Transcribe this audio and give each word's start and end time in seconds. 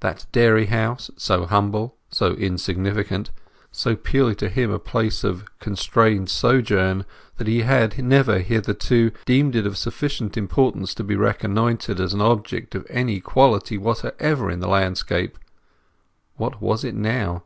The 0.00 0.24
dairy 0.32 0.64
house, 0.68 1.10
so 1.18 1.44
humble, 1.44 1.94
so 2.08 2.32
insignificant, 2.32 3.30
so 3.70 3.94
purely 3.94 4.34
to 4.36 4.48
him 4.48 4.70
a 4.70 4.78
place 4.78 5.22
of 5.22 5.44
constrained 5.58 6.30
sojourn 6.30 7.04
that 7.36 7.46
he 7.46 7.60
had 7.60 8.02
never 8.02 8.38
hitherto 8.38 9.10
deemed 9.26 9.54
it 9.54 9.66
of 9.66 9.76
sufficient 9.76 10.38
importance 10.38 10.94
to 10.94 11.04
be 11.04 11.14
reconnoitred 11.14 12.00
as 12.00 12.14
an 12.14 12.22
object 12.22 12.74
of 12.74 12.86
any 12.88 13.20
quality 13.20 13.76
whatever 13.76 14.50
in 14.50 14.60
the 14.60 14.66
landscape; 14.68 15.36
what 16.38 16.62
was 16.62 16.82
it 16.82 16.94
now? 16.94 17.42